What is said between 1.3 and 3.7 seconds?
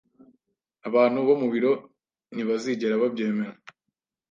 mu biro ntibazigera babyemera